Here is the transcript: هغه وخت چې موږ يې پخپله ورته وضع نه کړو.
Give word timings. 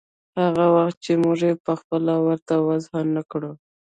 هغه 0.39 0.65
وخت 0.75 0.97
چې 1.05 1.13
موږ 1.23 1.39
يې 1.47 1.53
پخپله 1.65 2.13
ورته 2.25 2.53
وضع 2.67 2.99
نه 3.15 3.21
کړو. 3.31 3.51